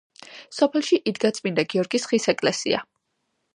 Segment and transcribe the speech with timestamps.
[0.59, 2.83] სოფელში იდგა წმინდა გიორგის ხის ეკლესია.